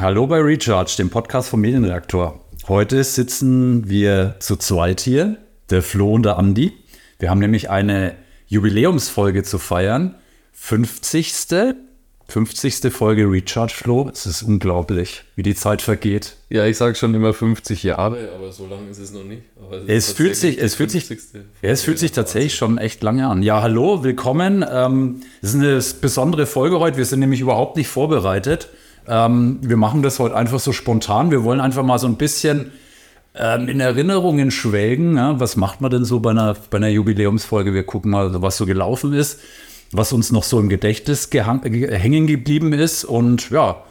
[0.00, 2.40] Hallo bei Recharge, dem Podcast vom Medienreaktor.
[2.68, 5.36] Heute sitzen wir zu zweit hier,
[5.68, 6.72] der Flo und der Andi.
[7.18, 8.14] Wir haben nämlich eine
[8.46, 10.14] Jubiläumsfolge zu feiern.
[10.52, 11.34] 50.
[12.28, 12.90] 50.
[12.90, 14.08] Folge Recharge Flo.
[14.10, 16.36] Es ist unglaublich, wie die Zeit vergeht.
[16.48, 19.42] Ja, ich sage schon immer 50 Jahre, aber so lange ist es noch nicht.
[19.86, 23.28] Es, es fühlt sich, es fühlt sich, ja, es fühlt sich tatsächlich schon echt lange
[23.28, 23.42] an.
[23.42, 24.64] Ja, hallo, willkommen.
[24.66, 26.96] Ähm, es ist eine besondere Folge heute.
[26.96, 28.70] Wir sind nämlich überhaupt nicht vorbereitet.
[29.06, 31.30] Ähm, wir machen das heute einfach so spontan.
[31.30, 32.72] Wir wollen einfach mal so ein bisschen
[33.34, 35.16] ähm, in Erinnerungen schwelgen.
[35.16, 35.38] Ja?
[35.40, 37.74] Was macht man denn so bei einer, bei einer Jubiläumsfolge?
[37.74, 39.40] Wir gucken mal, was so gelaufen ist
[39.92, 43.04] was uns noch so im Gedächtnis hängen geblieben ist.
[43.04, 43.82] Und ja,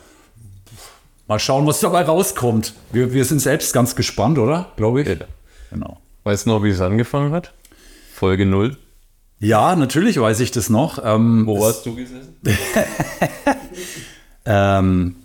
[1.28, 2.74] mal schauen, was dabei rauskommt.
[2.92, 4.72] Wir, wir sind selbst ganz gespannt, oder?
[4.78, 5.08] Glaube ich.
[5.08, 5.16] Ja.
[5.72, 6.00] Genau.
[6.24, 7.54] Weißt du noch, wie es angefangen hat?
[8.14, 8.78] Folge 0.
[9.40, 11.00] Ja, natürlich weiß ich das noch.
[11.04, 12.36] Ähm, Wo hast du gesessen?
[14.46, 15.16] ähm,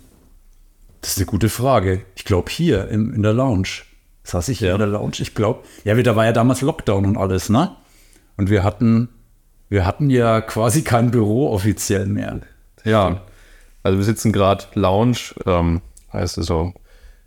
[1.01, 2.01] das ist eine gute Frage.
[2.15, 3.83] Ich glaube hier in, in der Lounge.
[4.23, 5.17] Saß ich hier in der Lounge?
[5.19, 5.63] Ich glaube.
[5.83, 7.75] Ja, da war ja damals Lockdown und alles, ne?
[8.37, 9.09] Und wir hatten
[9.69, 12.41] wir hatten ja quasi kein Büro offiziell mehr.
[12.83, 13.21] Ja.
[13.83, 15.81] Also wir sitzen gerade Lounge, ähm,
[16.13, 16.73] heißt es so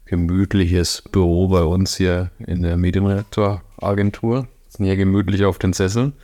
[0.04, 4.48] gemütliches Büro bei uns hier in der Medienreaktor-Agentur.
[4.68, 6.14] Sind hier gemütlich auf den Sesseln.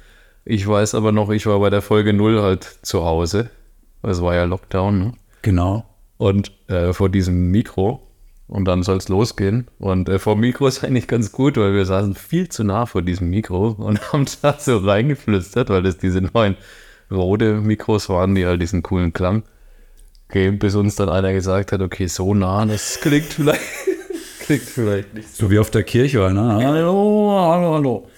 [0.45, 3.51] Ich weiß aber noch, ich war bei der Folge 0 halt zu Hause.
[4.03, 4.99] Es war ja Lockdown.
[4.99, 5.13] Ne?
[5.45, 5.85] Genau.
[6.17, 8.01] Und äh, vor diesem Mikro
[8.49, 9.69] und dann soll es losgehen.
[9.79, 12.87] Und äh, vor dem Mikro ist eigentlich ganz gut, weil wir saßen viel zu nah
[12.87, 16.57] vor diesem Mikro und haben da so reingeflüstert, weil das diese neuen
[17.11, 19.43] rote Mikros waren, die halt diesen coolen Klang
[20.31, 23.61] geben, bis uns dann einer gesagt hat, okay, so nah, das klingt vielleicht,
[24.41, 25.45] klingt vielleicht nicht so.
[25.45, 26.65] So wie auf der Kirche, ne?
[26.65, 28.09] Hallo, hallo, hallo.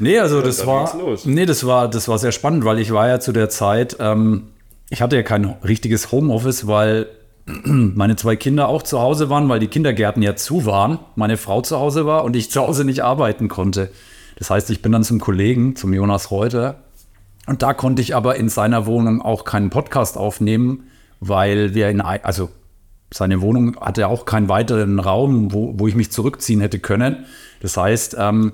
[0.00, 0.92] Nee, also das war,
[1.26, 4.48] nee, das war, das war sehr spannend, weil ich war ja zu der Zeit, ähm,
[4.90, 7.06] ich hatte ja kein richtiges Homeoffice, weil
[7.46, 11.62] meine zwei Kinder auch zu Hause waren, weil die Kindergärten ja zu waren, meine Frau
[11.62, 13.90] zu Hause war und ich zu Hause nicht arbeiten konnte.
[14.36, 16.82] Das heißt, ich bin dann zum Kollegen, zum Jonas Reuter.
[17.46, 20.84] Und da konnte ich aber in seiner Wohnung auch keinen Podcast aufnehmen,
[21.20, 22.50] weil wir in, also
[23.12, 27.26] seine Wohnung hatte auch keinen weiteren Raum, wo, wo ich mich zurückziehen hätte können.
[27.60, 28.52] Das heißt, ähm,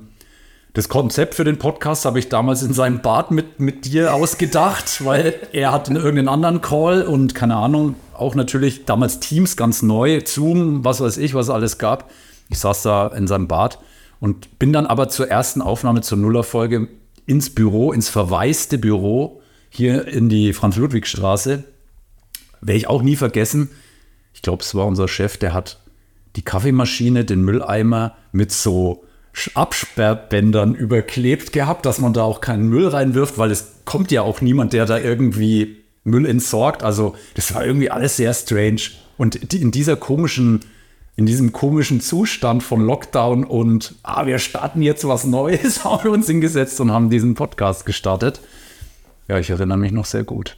[0.76, 5.02] das Konzept für den Podcast habe ich damals in seinem Bad mit, mit dir ausgedacht,
[5.06, 10.20] weil er hat irgendeinen anderen Call und keine Ahnung, auch natürlich damals Teams ganz neu,
[10.26, 12.10] Zoom, was weiß ich, was es alles gab.
[12.50, 13.78] Ich saß da in seinem Bad
[14.20, 16.88] und bin dann aber zur ersten Aufnahme zur Nullerfolge
[17.24, 21.64] ins Büro, ins verwaiste Büro hier in die Franz-Ludwig-Straße.
[22.60, 23.70] Werde ich auch nie vergessen.
[24.34, 25.80] Ich glaube, es war unser Chef, der hat
[26.36, 29.06] die Kaffeemaschine, den Mülleimer mit so
[29.54, 34.40] Absperrbändern überklebt gehabt, dass man da auch keinen Müll reinwirft, weil es kommt ja auch
[34.40, 36.82] niemand, der da irgendwie Müll entsorgt.
[36.82, 38.80] Also das war irgendwie alles sehr strange.
[39.18, 40.60] Und in dieser komischen,
[41.16, 46.12] in diesem komischen Zustand von Lockdown und ah, wir starten jetzt was Neues, haben wir
[46.12, 48.40] uns hingesetzt und haben diesen Podcast gestartet.
[49.28, 50.56] Ja, ich erinnere mich noch sehr gut.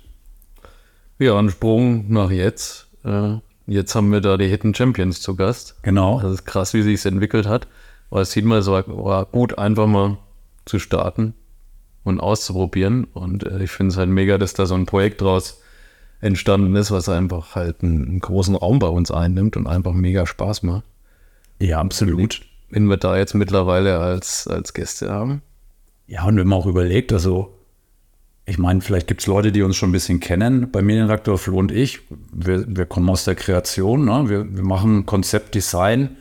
[1.18, 2.86] Ja, ein Sprung nach jetzt.
[3.04, 5.76] Äh, jetzt haben wir da die Hidden Champions zu Gast.
[5.82, 6.20] Genau.
[6.20, 7.66] Das ist krass, wie sich es entwickelt hat.
[8.10, 10.18] Aber es sieht mal so war gut, einfach mal
[10.64, 11.34] zu starten
[12.04, 13.04] und auszuprobieren.
[13.04, 15.60] Und äh, ich finde es halt mega, dass da so ein Projekt draus
[16.20, 20.26] entstanden ist, was einfach halt einen, einen, großen Raum bei uns einnimmt und einfach mega
[20.26, 20.84] Spaß macht.
[21.60, 22.42] Ja, absolut.
[22.70, 25.42] Wenn wir da jetzt mittlerweile als, als Gäste haben.
[26.06, 27.54] Ja, und wenn man auch überlegt, also
[28.46, 30.70] ich meine, vielleicht gibt es Leute, die uns schon ein bisschen kennen.
[30.70, 32.00] Bei Medienredaktor Flo und ich,
[32.32, 34.28] wir, wir kommen aus der Kreation, ne?
[34.28, 36.16] wir, wir machen Konzeptdesign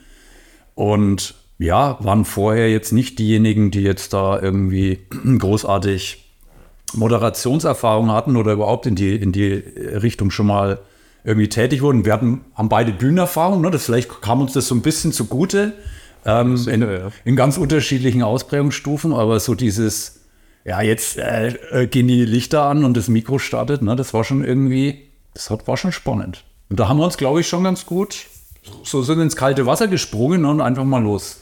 [0.75, 4.99] und ja, waren vorher jetzt nicht diejenigen, die jetzt da irgendwie
[5.39, 6.23] großartig
[6.93, 10.79] Moderationserfahrung hatten oder überhaupt in die, in die Richtung schon mal
[11.23, 12.05] irgendwie tätig wurden.
[12.05, 13.71] Wir hatten, haben beide Bühnenerfahrung, ne?
[13.71, 15.73] das vielleicht kam uns das so ein bisschen zugute,
[16.25, 20.21] ähm, in, in, ganz unterschiedlichen Ausprägungsstufen, aber so dieses,
[20.63, 23.95] ja, jetzt äh, äh, gehen die Lichter an und das Mikro startet, ne?
[23.95, 26.45] das war schon irgendwie, das war schon spannend.
[26.69, 28.27] Und da haben wir uns, glaube ich, schon ganz gut
[28.83, 31.39] so sind ins kalte Wasser gesprungen und einfach mal los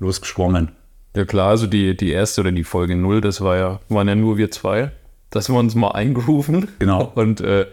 [0.00, 0.72] losgeschwommen.
[1.14, 4.14] Ja klar, also die, die erste oder die Folge 0, das war ja, waren ja
[4.14, 4.92] nur wir zwei.
[5.30, 6.68] dass wir uns mal eingerufen.
[6.80, 7.04] Genau.
[7.14, 7.66] Und äh,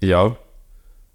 [0.00, 0.36] ja,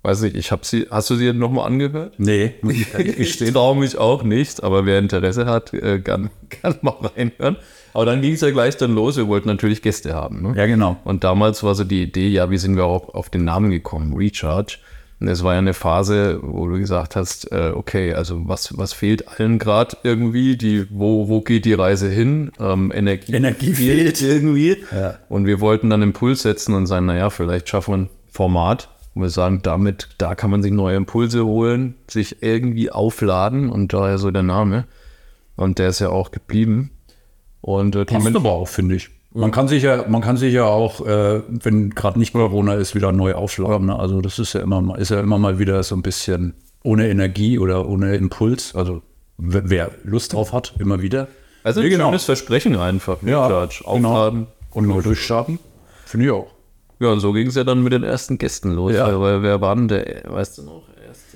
[0.02, 2.14] weiß ich, ich habe sie, hast du sie nochmal angehört?
[2.18, 2.54] Nee.
[2.64, 7.58] ich traue mich auch nicht, aber wer Interesse hat, äh, kann, kann mal reinhören.
[7.94, 10.42] Aber dann ging es ja gleich dann los, wir wollten natürlich Gäste haben.
[10.42, 10.54] Ne?
[10.58, 10.98] Ja, genau.
[11.06, 14.14] Und damals war so die Idee, ja, wie sind wir auch auf den Namen gekommen?
[14.16, 14.78] Recharge.
[15.28, 19.28] Es war ja eine Phase, wo du gesagt hast, äh, okay, also was, was fehlt
[19.28, 20.58] allen gerade irgendwie?
[20.58, 22.52] Die, wo, wo geht die Reise hin?
[22.60, 24.78] Ähm, Energie, Energie fehlt irgendwie.
[24.94, 25.20] Ja.
[25.30, 29.22] Und wir wollten dann Impuls setzen und sagen, naja, vielleicht schaffen wir ein Format, Und
[29.22, 34.18] wir sagen, damit, da kann man sich neue Impulse holen, sich irgendwie aufladen und daher
[34.18, 34.86] so der Name.
[35.56, 36.92] Und der ist ja auch geblieben.
[37.62, 39.10] Und äh, Passt aber auch, finde ich.
[39.38, 42.96] Man kann sich ja, man kann sich ja auch, äh, wenn gerade nicht Corona ist,
[42.96, 43.88] wieder neu aufschlagen.
[43.88, 44.00] Ne?
[44.00, 46.54] Also das ist ja immer mal, ist ja immer mal wieder so ein bisschen
[46.84, 48.74] ohne Energie oder ohne Impuls.
[48.76, 49.02] Also
[49.38, 51.28] wer Lust drauf hat, immer wieder.
[51.64, 52.06] Also ein genau.
[52.06, 53.18] schönes Versprechen einfach.
[53.24, 54.48] Ja, Aufladen genau.
[54.72, 55.60] und neu durchstarten.
[56.06, 56.48] Finde ich auch.
[57.00, 58.94] Ja, und so ging es ja dann mit den ersten Gästen los.
[58.94, 59.20] Ja.
[59.20, 60.84] Weil, wer war denn der, weißt du noch?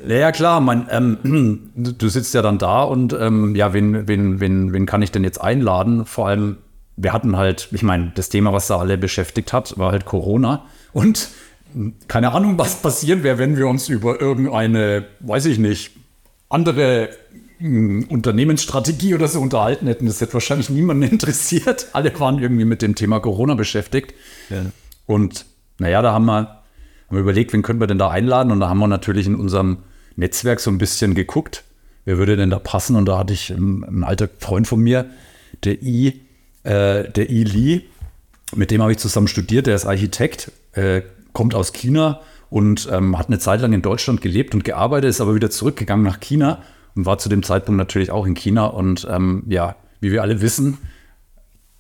[0.07, 4.40] Ja, ja, klar, mein, ähm, du sitzt ja dann da und ähm, ja, wen, wen,
[4.40, 6.06] wen, wen kann ich denn jetzt einladen?
[6.06, 6.57] Vor allem,
[7.01, 10.66] wir hatten halt, ich meine, das Thema, was da alle beschäftigt hat, war halt Corona.
[10.92, 11.30] Und
[12.07, 15.92] keine Ahnung, was passieren wäre, wenn wir uns über irgendeine, weiß ich nicht,
[16.50, 17.10] andere
[17.60, 20.07] hm, Unternehmensstrategie oder so unterhalten hätten.
[20.07, 21.88] Das hätte wahrscheinlich niemanden interessiert.
[21.94, 24.13] Alle waren irgendwie mit dem Thema Corona beschäftigt.
[24.50, 24.66] Ja.
[25.06, 25.45] Und
[25.78, 26.60] naja, da haben wir, haben
[27.10, 28.52] wir überlegt, wen können wir denn da einladen?
[28.52, 29.80] Und da haben wir natürlich in unserem
[30.18, 31.63] Netzwerk so ein bisschen geguckt,
[32.04, 32.98] wer würde denn da passen?
[32.98, 35.10] Und da hatte ich einen, einen alter Freund von mir,
[35.63, 36.22] der I,
[36.63, 37.81] äh, der I Lee,
[38.56, 41.01] mit dem habe ich zusammen studiert, der ist Architekt, äh,
[41.33, 45.21] kommt aus China und ähm, hat eine Zeit lang in Deutschland gelebt und gearbeitet, ist
[45.21, 46.61] aber wieder zurückgegangen nach China
[46.95, 48.65] und war zu dem Zeitpunkt natürlich auch in China.
[48.65, 50.79] Und ähm, ja, wie wir alle wissen,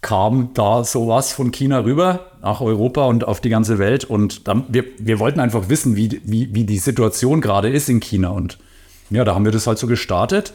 [0.01, 4.05] kam da sowas von China rüber nach Europa und auf die ganze Welt.
[4.05, 7.99] Und dann, wir, wir wollten einfach wissen, wie, wie, wie die Situation gerade ist in
[7.99, 8.29] China.
[8.29, 8.59] Und
[9.09, 10.53] ja, da haben wir das halt so gestartet.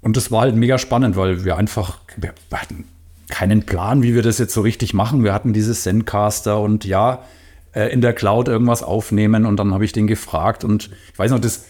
[0.00, 2.84] Und das war halt mega spannend, weil wir einfach, wir hatten
[3.32, 5.24] keinen Plan, wie wir das jetzt so richtig machen.
[5.24, 7.24] Wir hatten dieses Zencaster und ja,
[7.72, 9.46] äh, in der Cloud irgendwas aufnehmen.
[9.46, 10.64] Und dann habe ich den gefragt.
[10.64, 11.64] Und ich weiß noch, das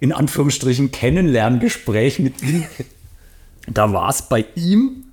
[0.00, 2.64] in Anführungsstrichen Kennenlerngespräch mit ihm,
[3.68, 5.04] da war es bei ihm,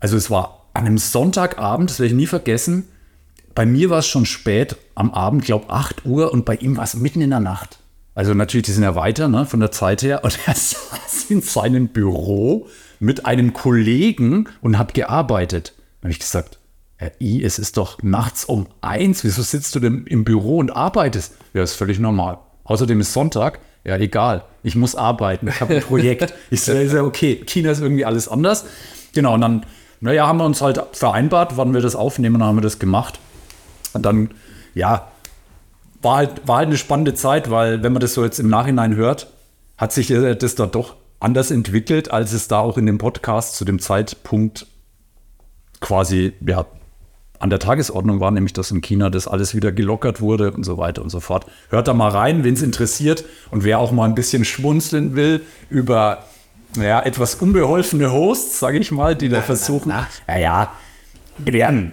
[0.00, 2.88] also es war an einem Sonntagabend, das werde ich nie vergessen.
[3.54, 6.84] Bei mir war es schon spät am Abend, glaube 8 Uhr, und bei ihm war
[6.84, 7.78] es mitten in der Nacht.
[8.14, 10.24] Also natürlich, die sind ja weiter ne, von der Zeit her.
[10.24, 12.68] Und er saß in seinem Büro
[12.98, 15.74] mit einem Kollegen und hat gearbeitet.
[16.00, 16.58] Da habe ich gesagt,
[16.96, 19.22] Herr I, es ist doch nachts um eins.
[19.24, 21.34] Wieso sitzt du denn im Büro und arbeitest?
[21.52, 22.38] Ja, ist völlig normal.
[22.64, 23.60] Außerdem ist Sonntag.
[23.84, 24.44] Ja, egal.
[24.62, 25.48] Ich muss arbeiten.
[25.48, 26.34] Ich habe ein Projekt.
[26.50, 28.64] ich sage, okay, China ist irgendwie alles anders.
[29.12, 29.66] Genau, und dann
[30.00, 33.18] naja, haben wir uns halt vereinbart, wann wir das aufnehmen, dann haben wir das gemacht.
[33.92, 34.30] Und dann,
[34.74, 35.08] ja,
[36.02, 38.94] war halt, war halt eine spannende Zeit, weil wenn man das so jetzt im Nachhinein
[38.94, 39.28] hört,
[39.78, 43.64] hat sich das da doch anders entwickelt, als es da auch in dem Podcast zu
[43.64, 44.66] dem Zeitpunkt
[45.80, 46.66] quasi, ja,
[47.38, 50.78] an der Tagesordnung war, nämlich dass in China das alles wieder gelockert wurde und so
[50.78, 51.46] weiter und so fort.
[51.68, 55.42] Hört da mal rein, wen es interessiert und wer auch mal ein bisschen schmunzeln will
[55.68, 56.24] über
[56.76, 59.88] ja, etwas unbeholfene Hosts, sage ich mal, die da versuchen.
[59.90, 60.72] Na, na, ja,
[61.38, 61.92] werden.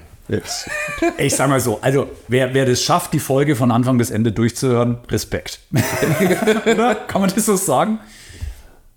[1.18, 4.32] Ich sag mal so, also wer, wer das schafft, die Folge von Anfang bis Ende
[4.32, 5.60] durchzuhören, Respekt.
[7.08, 8.00] Kann man das so sagen?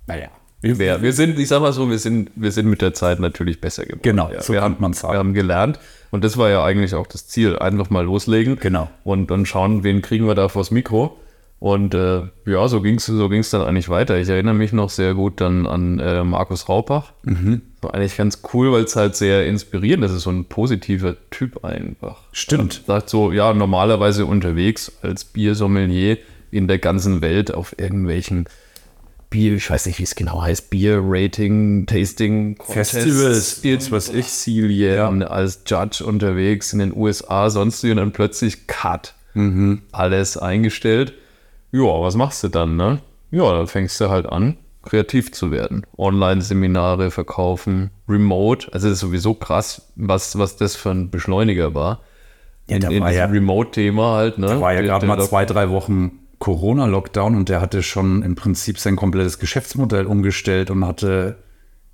[0.07, 0.29] Naja.
[0.63, 3.61] Wir, wir sind, ich sag mal so, wir sind, wir sind mit der Zeit natürlich
[3.61, 4.01] besser geworden.
[4.03, 4.43] Genau, ja.
[4.43, 5.15] so wir kann man sagen.
[5.15, 5.79] Wir haben gelernt
[6.11, 8.59] und das war ja eigentlich auch das Ziel, einfach mal loslegen.
[8.59, 8.91] Genau.
[9.05, 11.19] Und dann schauen, wen kriegen wir da vors Mikro.
[11.59, 14.19] Und äh, ja, so ging es so ging's dann eigentlich weiter.
[14.19, 17.13] Ich erinnere mich noch sehr gut dann an äh, Markus Raupach.
[17.23, 17.63] Mhm.
[17.81, 20.11] War eigentlich ganz cool, weil es halt sehr inspirierend ist.
[20.11, 22.23] Das ist so ein positiver Typ einfach.
[22.33, 22.83] Stimmt.
[22.87, 26.19] Er sagt so, ja, normalerweise unterwegs als Biersommelier
[26.51, 28.49] in der ganzen Welt auf irgendwelchen
[29.31, 35.21] Bier, ich weiß nicht, wie es genau heißt, Bier-Rating, Tasting, Festivals, jetzt was ich, Silien,
[35.21, 35.27] ja.
[35.27, 39.15] als Judge unterwegs in den USA, sonst und dann plötzlich Cut.
[39.35, 39.83] Mhm.
[39.93, 41.15] Alles eingestellt
[41.77, 43.01] ja, was machst du dann, ne?
[43.31, 45.85] Ja, dann fängst du halt an, kreativ zu werden.
[45.99, 48.73] Online-Seminare verkaufen, remote.
[48.73, 52.01] Also das ist sowieso krass, was, was das für ein Beschleuniger war.
[52.69, 54.49] Ja, da in, war ja Remote-Thema halt, ne?
[54.49, 58.79] Da war ja gerade mal zwei, drei Wochen Corona-Lockdown und der hatte schon im Prinzip
[58.79, 61.37] sein komplettes Geschäftsmodell umgestellt und hatte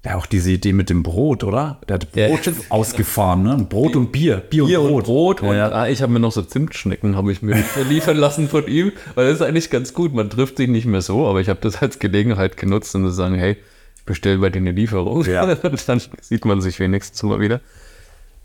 [0.04, 1.78] ja, auch diese Idee mit dem Brot, oder?
[1.88, 2.52] Der hat Brot ja.
[2.70, 3.66] ausgefahren, ne?
[3.68, 4.38] Brot und Bier.
[4.38, 4.98] Bier, Bier und Brot.
[4.98, 8.16] Und, Brot und ja, ah, ich habe mir noch so Zimtschnecken, habe ich mir liefern
[8.16, 10.12] lassen von ihm, weil das ist eigentlich ganz gut.
[10.12, 13.10] Man trifft sich nicht mehr so, aber ich habe das als Gelegenheit genutzt, um zu
[13.10, 13.56] sagen, hey,
[13.96, 15.24] ich bestelle bei dir eine Lieferung.
[15.24, 15.54] Ja.
[15.86, 17.60] dann sieht man sich wenigstens mal wieder.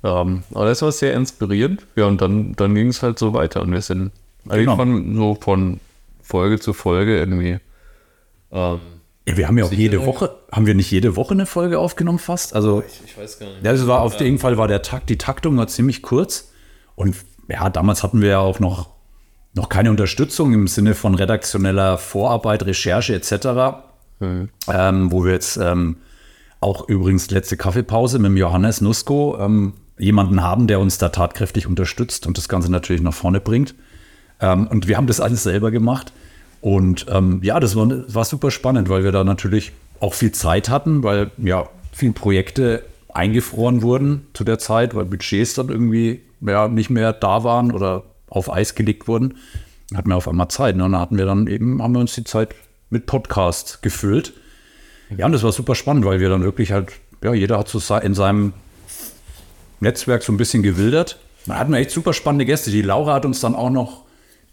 [0.04, 1.82] Um, ähm, aber das war sehr inspirierend.
[1.96, 3.62] Ja, und dann, dann ging es halt so weiter.
[3.62, 4.12] Und wir sind
[4.48, 4.76] genau.
[4.76, 5.80] von, so von
[6.28, 7.60] Folge zu Folge irgendwie
[8.52, 8.80] ähm,
[9.28, 12.20] ja, wir haben ja auch jede Woche, haben wir nicht jede Woche eine Folge aufgenommen
[12.20, 12.56] fast?
[12.56, 13.66] Also, ich, ich weiß gar nicht.
[13.66, 14.26] Ja, das war auf ja.
[14.26, 16.52] jeden Fall war der Takt, die Taktung war ziemlich kurz.
[16.96, 17.16] Und
[17.50, 18.90] ja, damals hatten wir ja auch noch,
[19.54, 23.82] noch keine Unterstützung im Sinne von redaktioneller Vorarbeit, Recherche etc.
[24.20, 24.50] Mhm.
[24.72, 25.98] Ähm, wo wir jetzt ähm,
[26.62, 31.68] auch übrigens letzte Kaffeepause mit dem Johannes Nusko ähm, jemanden haben, der uns da tatkräftig
[31.68, 33.76] unterstützt und das Ganze natürlich nach vorne bringt.
[34.40, 36.12] Ähm, und wir haben das alles selber gemacht.
[36.62, 40.70] Und ähm, ja, das war, war super spannend, weil wir da natürlich auch viel Zeit
[40.70, 46.68] hatten, weil ja viele Projekte eingefroren wurden zu der Zeit, weil Budgets dann irgendwie ja,
[46.68, 49.38] nicht mehr da waren oder auf Eis gelegt wurden.
[49.96, 50.76] Hatten wir auf einmal Zeit.
[50.76, 50.84] Ne?
[50.84, 52.54] Und dann hatten wir dann eben, haben wir uns die Zeit
[52.90, 54.34] mit Podcast gefüllt.
[55.16, 56.92] Ja, und das war super spannend, weil wir dann wirklich halt,
[57.24, 58.54] ja, jeder hat so in seinem
[59.80, 61.20] Netzwerk so ein bisschen gewildert.
[61.46, 62.72] Da hatten wir echt super spannende Gäste.
[62.72, 64.04] Die Laura hat uns dann auch noch,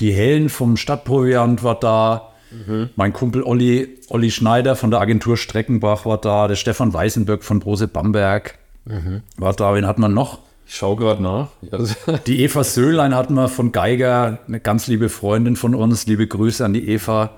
[0.01, 2.33] die Helen vom Stadtproviant war da.
[2.51, 2.91] Mhm.
[2.97, 6.49] Mein Kumpel Olli, Olli Schneider von der Agentur Streckenbach war da.
[6.49, 9.23] Der Stefan Weißenberg von Brose Bamberg mhm.
[9.37, 9.75] war da.
[9.75, 10.39] Wen hat man noch?
[10.67, 11.49] Ich schaue gerade nach.
[12.27, 16.07] die Eva Söhlein hatten wir von Geiger, eine ganz liebe Freundin von uns.
[16.07, 17.31] Liebe Grüße an die Eva.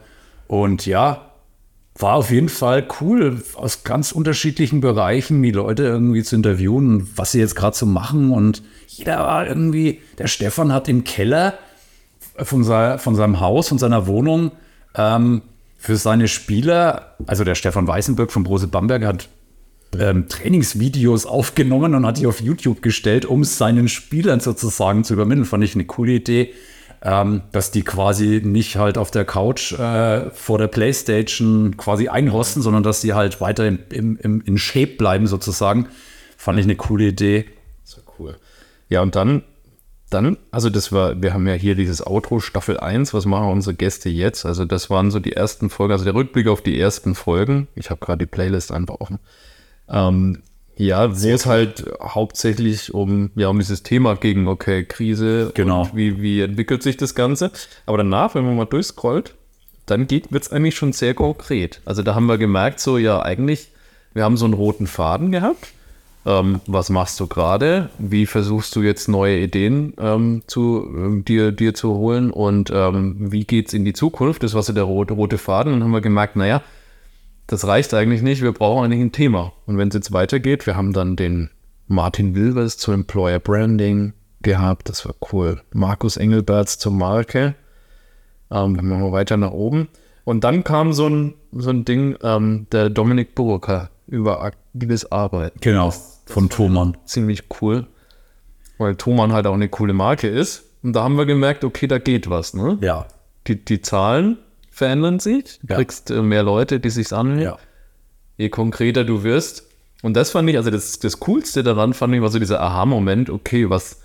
[0.46, 1.26] Und ja,
[1.98, 7.32] war auf jeden Fall cool, aus ganz unterschiedlichen Bereichen die Leute irgendwie zu interviewen, was
[7.32, 8.30] sie jetzt gerade so machen.
[8.30, 11.54] Und jeder war irgendwie, der Stefan hat im Keller
[12.38, 14.52] von, sein, von seinem Haus, von seiner Wohnung,
[14.94, 15.42] ähm,
[15.78, 19.28] für seine Spieler, also der Stefan Weißenberg von Brose Bamberg hat
[19.98, 25.14] ähm, Trainingsvideos aufgenommen und hat die auf YouTube gestellt, um es seinen Spielern sozusagen zu
[25.14, 25.44] übermitteln.
[25.44, 26.52] Fand ich eine coole Idee
[27.02, 32.62] ähm, dass die quasi nicht halt auf der Couch äh, vor der Playstation quasi einrosten,
[32.62, 35.88] sondern dass die halt weiter in, im, im, in Shape bleiben sozusagen.
[36.36, 37.46] Fand ich eine coole Idee.
[37.84, 38.36] So cool.
[38.88, 39.42] Ja, und dann,
[40.10, 43.74] dann, also das war, wir haben ja hier dieses Outro Staffel 1, was machen unsere
[43.74, 44.46] Gäste jetzt?
[44.46, 47.66] Also das waren so die ersten Folgen, also der Rückblick auf die ersten Folgen.
[47.74, 49.18] Ich habe gerade die Playlist einfach offen.
[49.88, 50.42] Ähm,
[50.76, 55.88] ja, wo es halt hauptsächlich um, ja, um dieses Thema ging, okay, Krise, genau.
[55.94, 57.50] wie, wie entwickelt sich das Ganze.
[57.86, 59.34] Aber danach, wenn man mal durchscrollt,
[59.86, 61.80] dann wird es eigentlich schon sehr konkret.
[61.84, 63.70] Also da haben wir gemerkt, so, ja, eigentlich,
[64.12, 65.72] wir haben so einen roten Faden gehabt.
[66.26, 67.88] Ähm, was machst du gerade?
[67.98, 72.32] Wie versuchst du jetzt neue Ideen ähm, zu, äh, dir, dir zu holen?
[72.32, 74.42] Und ähm, wie geht's in die Zukunft?
[74.42, 75.72] Das war so der rote, rote Faden.
[75.72, 76.62] Dann haben wir gemerkt, naja,
[77.46, 79.52] das reicht eigentlich nicht, wir brauchen eigentlich ein Thema.
[79.66, 81.50] Und wenn es jetzt weitergeht, wir haben dann den
[81.86, 85.62] Martin Wilvers zu Employer Branding gehabt, das war cool.
[85.72, 87.54] Markus Engelberts zur Marke.
[88.50, 89.88] Ähm, dann machen wir weiter nach oben.
[90.24, 95.58] Und dann kam so ein, so ein Ding, ähm, der Dominik Burka über aktives Arbeiten.
[95.60, 95.92] Genau,
[96.26, 96.96] von Thomann.
[97.04, 97.86] Ziemlich cool,
[98.78, 100.64] weil Thomann halt auch eine coole Marke ist.
[100.82, 102.78] Und da haben wir gemerkt, okay, da geht was, ne?
[102.80, 103.06] Ja.
[103.46, 104.38] Die, die Zahlen
[104.70, 105.58] verändern sich.
[105.62, 105.76] Du ja.
[105.76, 107.40] kriegst äh, mehr Leute, die sich anhören.
[107.40, 107.58] Ja.
[108.36, 109.66] Je konkreter du wirst.
[110.02, 113.30] Und das fand ich, also das, das Coolste daran fand ich, war so dieser Aha-Moment,
[113.30, 114.02] okay, was,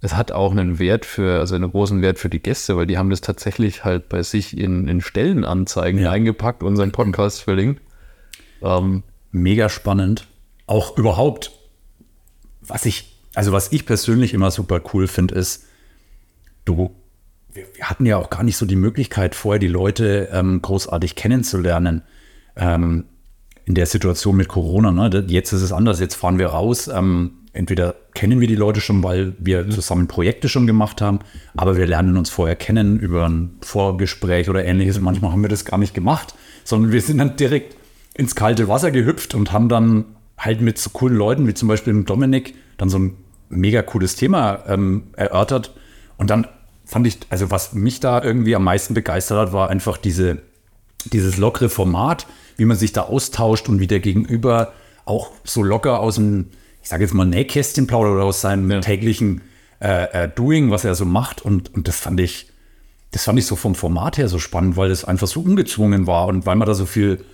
[0.00, 2.98] es hat auch einen Wert für, also einen großen Wert für die Gäste, weil die
[2.98, 6.10] haben das tatsächlich halt bei sich in, in Stellenanzeigen ja.
[6.10, 7.80] eingepackt, unseren Podcast verlinkt.
[8.62, 10.26] Ähm, Mega spannend.
[10.70, 11.50] Auch überhaupt,
[12.60, 15.64] was ich, also was ich persönlich immer super cool finde, ist,
[16.64, 16.94] du
[17.52, 21.16] wir, wir, hatten ja auch gar nicht so die Möglichkeit, vorher die Leute ähm, großartig
[21.16, 22.02] kennenzulernen.
[22.54, 23.06] Ähm,
[23.64, 24.92] in der Situation mit Corona.
[24.92, 25.24] Ne?
[25.26, 25.98] Jetzt ist es anders.
[25.98, 26.88] Jetzt fahren wir raus.
[26.88, 29.72] Ähm, entweder kennen wir die Leute schon, weil wir mhm.
[29.72, 31.18] zusammen Projekte schon gemacht haben,
[31.56, 35.00] aber wir lernen uns vorher kennen über ein Vorgespräch oder ähnliches.
[35.00, 37.76] Manchmal haben wir das gar nicht gemacht, sondern wir sind dann direkt
[38.14, 40.04] ins kalte Wasser gehüpft und haben dann
[40.40, 43.16] halt mit so coolen Leuten wie zum Beispiel dem Dominik dann so ein
[43.50, 45.74] mega cooles Thema ähm, erörtert.
[46.16, 46.46] Und dann
[46.84, 50.38] fand ich, also was mich da irgendwie am meisten begeistert hat, war einfach diese,
[51.12, 54.72] dieses lockere Format, wie man sich da austauscht und wie der Gegenüber
[55.04, 56.48] auch so locker aus dem,
[56.82, 58.80] ich sage jetzt mal, Nähkästchen plaudert oder aus seinem ja.
[58.80, 59.42] täglichen
[59.80, 61.42] äh, äh, Doing, was er so macht.
[61.42, 62.50] Und, und das fand ich,
[63.10, 66.28] das fand ich so vom Format her so spannend, weil es einfach so ungezwungen war
[66.28, 67.24] und weil man da so viel,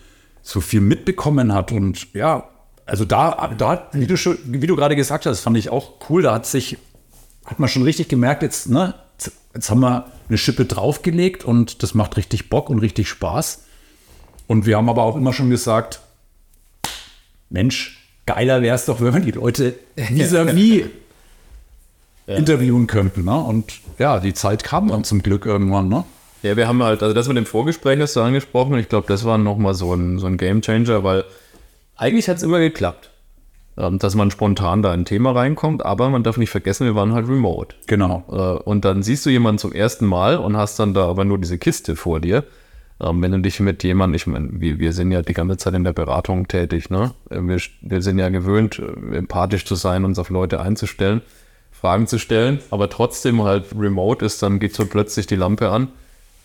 [0.43, 1.71] so viel mitbekommen hat.
[1.71, 2.49] Und ja,
[2.87, 6.23] also da, da wie du, schon, wie du gerade gesagt hast, fand ich auch cool.
[6.23, 6.79] Da hat sich,
[7.45, 8.95] hat man schon richtig gemerkt, jetzt, ne,
[9.55, 13.65] jetzt haben wir eine Schippe draufgelegt und das macht richtig Bock und richtig Spaß.
[14.47, 16.01] Und wir haben aber auch immer schon gesagt,
[17.51, 20.85] Mensch, geiler wäre es doch, wenn wir die Leute vis-à-vis
[22.27, 22.37] ja.
[22.37, 23.25] interviewen könnten.
[23.25, 23.37] Ne?
[23.37, 25.89] Und ja, die Zeit kam dann zum Glück irgendwann.
[25.89, 26.05] Ne?
[26.43, 28.79] Ja, wir haben halt, also das mit dem Vorgespräch hast du angesprochen.
[28.79, 31.25] Ich glaube, das war nochmal so ein, so ein Game Changer, weil
[31.97, 33.11] eigentlich hat es immer geklappt.
[33.79, 36.95] Ähm, dass man spontan da in ein Thema reinkommt, aber man darf nicht vergessen, wir
[36.95, 37.77] waren halt remote.
[37.87, 38.25] Genau.
[38.31, 41.39] Äh, und dann siehst du jemanden zum ersten Mal und hast dann da aber nur
[41.39, 42.45] diese Kiste vor dir.
[42.99, 45.75] Ähm, wenn du dich mit jemandem, ich meine, wir, wir sind ja die ganze Zeit
[45.75, 47.13] in der Beratung tätig, ne?
[47.29, 51.21] Äh, wir, wir sind ja gewöhnt, äh, empathisch zu sein, uns auf Leute einzustellen,
[51.71, 55.89] Fragen zu stellen, aber trotzdem halt remote ist, dann geht so plötzlich die Lampe an.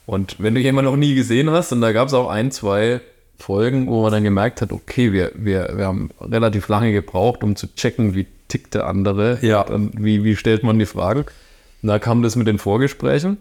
[0.06, 3.00] Und wenn du jemanden noch nie gesehen hast, und da gab es auch ein, zwei
[3.42, 7.56] Folgen, wo man dann gemerkt hat, okay, wir, wir, wir haben relativ lange gebraucht, um
[7.56, 9.62] zu checken, wie tickt der andere, ja.
[9.62, 11.26] und wie, wie stellt man die Fragen.
[11.82, 13.38] Und da kam das mit den Vorgesprächen.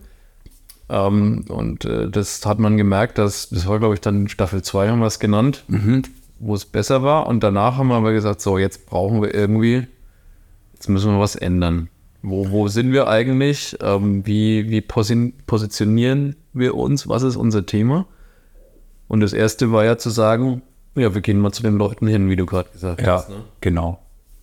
[0.89, 4.89] Ähm, und äh, das hat man gemerkt, dass, das war, glaube ich, dann Staffel 2
[4.89, 6.03] haben wir es genannt, mhm.
[6.39, 7.27] wo es besser war.
[7.27, 9.87] Und danach haben wir aber gesagt, so, jetzt brauchen wir irgendwie,
[10.75, 11.89] jetzt müssen wir was ändern.
[12.23, 13.77] Wo, wo sind wir eigentlich?
[13.81, 17.09] Ähm, wie wie posi positionieren wir uns?
[17.09, 18.07] Was ist unser Thema?
[19.11, 20.63] Und das erste war ja zu sagen,
[20.95, 23.29] ja, wir gehen mal zu den Leuten hin, wie du gerade gesagt ja, hast.
[23.29, 23.43] Ja, ne?
[23.61, 23.99] genau.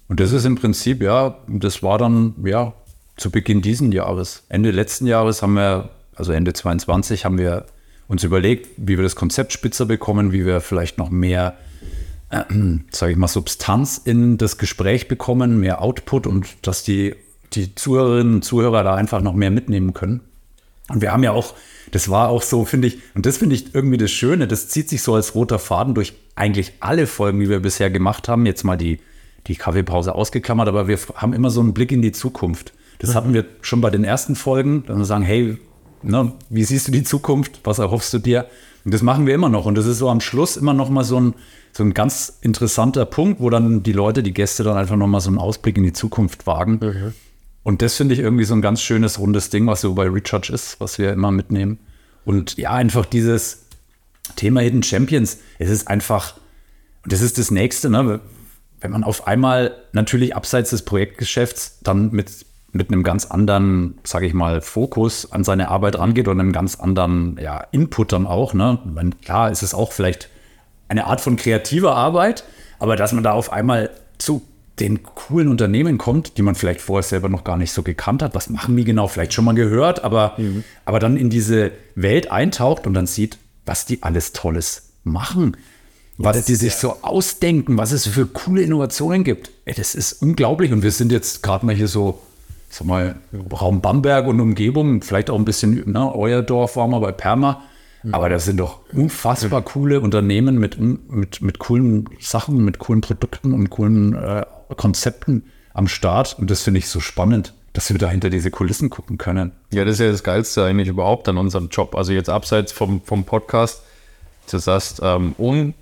[0.09, 2.73] Und das ist im Prinzip, ja, das war dann, ja,
[3.15, 4.43] zu Beginn diesen Jahres.
[4.49, 7.65] Ende letzten Jahres haben wir, also Ende 22, haben wir
[8.09, 11.55] uns überlegt, wie wir das Konzept spitzer bekommen, wie wir vielleicht noch mehr,
[12.29, 12.43] äh,
[12.91, 17.15] sage ich mal, Substanz in das Gespräch bekommen, mehr Output und dass die,
[17.53, 20.26] die Zuhörerinnen und Zuhörer da einfach noch mehr mitnehmen können.
[20.89, 21.53] Und wir haben ja auch,
[21.91, 24.89] das war auch so, finde ich, und das finde ich irgendwie das Schöne, das zieht
[24.89, 28.45] sich so als roter Faden durch eigentlich alle Folgen, die wir bisher gemacht haben.
[28.45, 28.99] Jetzt mal die,
[29.47, 32.73] die Kaffeepause ausgeklammert, aber wir haben immer so einen Blick in die Zukunft.
[32.99, 35.57] Das hatten wir schon bei den ersten Folgen, dass wir sagen, hey,
[36.01, 37.59] ne, wie siehst du die Zukunft?
[37.63, 38.47] Was erhoffst du dir?
[38.85, 39.65] Und das machen wir immer noch.
[39.65, 41.33] Und das ist so am Schluss immer noch mal so ein,
[41.73, 45.19] so ein ganz interessanter Punkt, wo dann die Leute, die Gäste dann einfach noch mal
[45.19, 46.79] so einen Ausblick in die Zukunft wagen.
[46.81, 47.13] Mhm.
[47.67, 50.53] Und das finde ich irgendwie so ein ganz schönes, rundes Ding, was so bei Recharge
[50.53, 51.79] ist, was wir immer mitnehmen.
[52.23, 53.65] Und ja, einfach dieses
[54.37, 56.37] Thema Hidden Champions, es ist einfach,
[57.03, 58.21] und das ist das Nächste, ne?
[58.79, 64.27] wenn man auf einmal natürlich abseits des Projektgeschäfts dann mit mit einem ganz anderen, sage
[64.27, 68.53] ich mal, Fokus an seine Arbeit rangeht und einem ganz anderen ja, Input dann auch.
[68.53, 68.79] Ne?
[68.85, 70.29] Meine, klar ist es auch vielleicht
[70.87, 72.45] eine Art von kreativer Arbeit,
[72.79, 74.41] aber dass man da auf einmal zu
[74.79, 78.35] den coolen Unternehmen kommt, die man vielleicht vorher selber noch gar nicht so gekannt hat.
[78.35, 79.07] Was machen die genau?
[79.07, 80.63] Vielleicht schon mal gehört, aber, mhm.
[80.85, 85.57] aber dann in diese Welt eintaucht und dann sieht, was die alles Tolles machen.
[86.19, 86.79] Was ja, die sich ja.
[86.79, 89.51] so ausdenken, was es für coole Innovationen gibt.
[89.65, 90.71] Ey, das ist unglaublich.
[90.71, 92.19] Und wir sind jetzt gerade mal hier so
[92.69, 93.15] sag mal,
[93.51, 97.63] Raum Bamberg und Umgebung, vielleicht auch ein bisschen, ne, euer Dorf war mal bei Perma.
[98.11, 103.53] Aber das sind doch unfassbar coole Unternehmen mit, mit, mit coolen Sachen, mit coolen Produkten
[103.53, 106.35] und coolen äh, Konzepten am Start.
[106.39, 109.51] Und das finde ich so spannend, dass wir da hinter diese Kulissen gucken können.
[109.71, 111.95] Ja, das ist ja das Geilste eigentlich überhaupt an unserem Job.
[111.95, 113.83] Also jetzt abseits vom, vom Podcast,
[114.49, 115.73] du sagst, ähm, um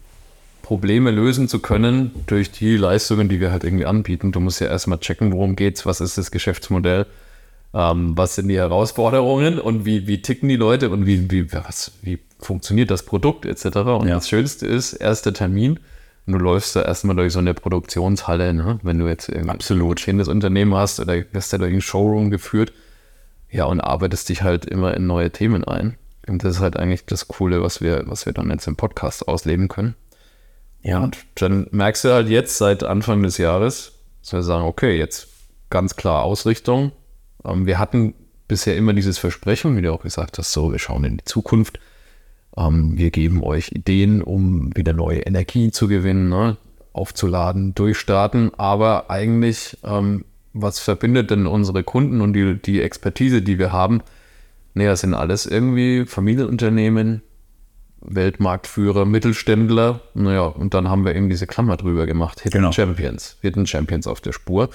[0.65, 4.31] Probleme lösen zu können durch die Leistungen, die wir halt irgendwie anbieten.
[4.31, 7.05] Du musst ja erstmal checken, worum geht's, was ist das Geschäftsmodell,
[7.75, 11.91] ähm, was sind die Herausforderungen und wie, wie ticken die Leute und wie, wie, was,
[12.01, 13.65] wie funktioniert das Produkt etc.
[13.65, 14.15] Und ja.
[14.15, 15.79] das Schönste ist, erster Termin,
[16.33, 18.79] du läufst da erstmal durch so eine Produktionshalle, ne?
[18.83, 22.73] wenn du jetzt ein absolut schönes Unternehmen hast oder hast ja durch einen Showroom geführt,
[23.49, 25.97] ja, und arbeitest dich halt immer in neue Themen ein.
[26.27, 29.27] Und das ist halt eigentlich das Coole, was wir, was wir dann jetzt im Podcast
[29.27, 29.95] ausleben können.
[30.81, 34.97] Ja, und dann merkst du halt jetzt seit Anfang des Jahres, dass wir sagen, okay,
[34.97, 35.27] jetzt
[35.69, 36.91] ganz klar Ausrichtung.
[37.43, 38.13] Ähm, wir hatten
[38.47, 41.79] bisher immer dieses Versprechen, wie du auch gesagt hast, so, wir schauen in die Zukunft.
[42.57, 46.57] Ähm, wir geben euch Ideen, um wieder neue Energie zu gewinnen, ne?
[46.93, 48.51] aufzuladen, durchstarten.
[48.57, 54.01] Aber eigentlich, ähm, was verbindet denn unsere Kunden und die, die Expertise, die wir haben?
[54.73, 57.21] Naja, sind alles irgendwie Familienunternehmen,
[58.01, 60.01] Weltmarktführer, Mittelständler.
[60.13, 62.41] Naja, und dann haben wir eben diese Klammer drüber gemacht.
[62.41, 62.71] Hidden genau.
[62.71, 63.37] Champions.
[63.41, 64.69] Hidden Champions auf der Spur.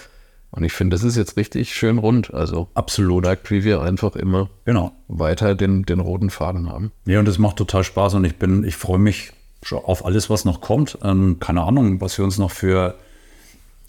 [0.52, 2.34] Und ich finde, das ist jetzt richtig schön rund.
[2.34, 4.92] Also absolut, wie wir einfach immer genau.
[5.08, 6.90] weiter den, den roten Faden haben.
[7.06, 9.32] Ja, und das macht total Spaß und ich bin, ich freue mich
[9.62, 10.98] schon auf alles, was noch kommt.
[11.04, 12.96] Ähm, keine Ahnung, was wir uns noch für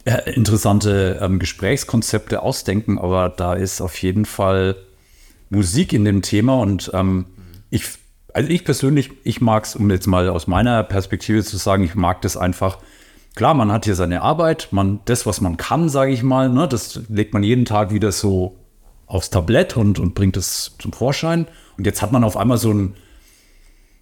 [0.06, 4.76] äh, interessante ähm, Gesprächskonzepte ausdenken, aber da ist auf jeden Fall
[5.50, 7.26] Musik in dem Thema und ähm,
[7.70, 7.84] ich
[8.34, 11.96] also ich persönlich, ich mag es, um jetzt mal aus meiner Perspektive zu sagen, ich
[11.96, 12.78] mag das einfach.
[13.36, 16.68] Klar, man hat hier seine Arbeit, man, das, was man kann, sage ich mal, ne,
[16.68, 18.58] das legt man jeden Tag wieder so
[19.08, 21.48] aufs Tablett und, und bringt es zum Vorschein.
[21.78, 22.96] Und jetzt hat man auf einmal so ein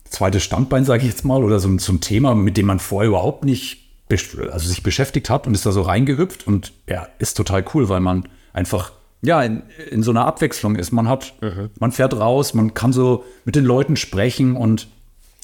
[0.05, 3.09] zweites Standbein, sage ich jetzt mal, oder so, so ein Thema, mit dem man vorher
[3.09, 7.63] überhaupt nicht also sich beschäftigt hat und ist da so reingehüpft und ja, ist total
[7.73, 10.91] cool, weil man einfach ja, in, in so einer Abwechslung ist.
[10.91, 11.69] Man hat, mhm.
[11.79, 14.87] man fährt raus, man kann so mit den Leuten sprechen und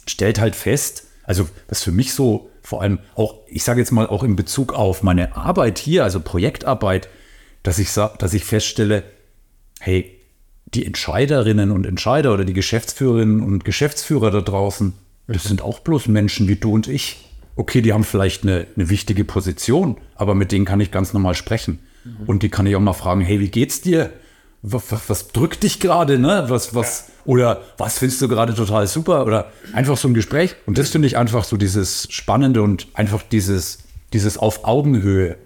[0.08, 4.08] stellt halt fest, also was für mich so vor allem auch, ich sage jetzt mal
[4.08, 7.10] auch in Bezug auf meine Arbeit hier, also Projektarbeit,
[7.64, 9.04] dass ich, dass ich feststelle,
[9.80, 10.20] hey,
[10.66, 14.94] die Entscheiderinnen und Entscheider oder die Geschäftsführerinnen und Geschäftsführer da draußen,
[15.28, 17.18] das sind auch bloß Menschen wie du und ich.
[17.56, 21.36] Okay, die haben vielleicht eine, eine wichtige Position, aber mit denen kann ich ganz normal
[21.36, 21.80] sprechen.
[22.04, 22.28] Mhm.
[22.28, 24.12] Und die kann ich auch mal fragen, hey, wie geht's dir?
[24.68, 26.46] Was, was, drückt dich gerade, ne?
[26.48, 29.26] Was, was, oder was findest du gerade total super?
[29.26, 30.56] Oder einfach so ein Gespräch.
[30.66, 33.80] Und das finde ich einfach so dieses Spannende und einfach dieses,
[34.12, 35.38] dieses auf Augenhöhe.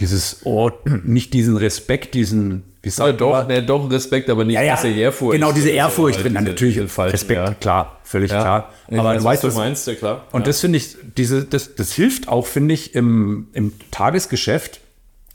[0.00, 0.70] Dieses, oh,
[1.04, 4.76] nicht diesen Respekt, diesen, wie Ich sage doch, ne, doch Respekt, aber nicht ja, ja,
[4.76, 5.32] diese Ehrfurcht.
[5.32, 6.22] Genau, diese Ehrfurcht.
[6.22, 7.14] Halt natürlich falsch.
[7.14, 7.54] Respekt, ja.
[7.54, 8.40] klar, völlig ja.
[8.40, 8.72] klar.
[8.90, 10.26] aber weiß, weißt, was du meinst, ja klar.
[10.32, 14.80] Und das finde ich, diese, das, das hilft auch, finde ich, im, im Tagesgeschäft,